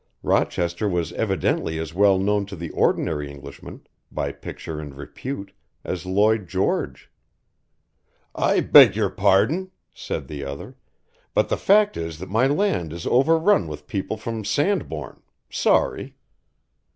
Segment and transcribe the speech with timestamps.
[0.23, 6.07] Rochester was evidently as well known to the ordinary Englishman, by picture and repute, as
[6.07, 7.11] Lloyd George.
[8.33, 10.75] "I beg your pardon," said the other,
[11.35, 16.15] "but the fact is that my land is over run with people from Sandbourne sorry."